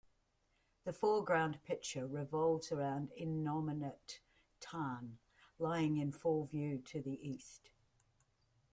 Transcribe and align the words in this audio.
The 0.83 0.93
foreground 0.93 1.61
picture 1.63 2.07
revolves 2.07 2.71
around 2.71 3.11
Innominate 3.11 4.17
Tarn, 4.59 5.19
lying 5.59 5.97
in 5.97 6.11
full 6.11 6.45
view 6.45 6.79
to 6.87 7.03
the 7.03 7.19
east. 7.21 7.69